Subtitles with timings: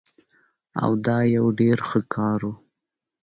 [0.83, 2.53] او دا يو ډير ښه کار وو